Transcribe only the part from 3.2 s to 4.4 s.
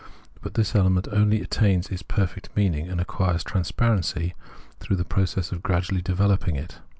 transparency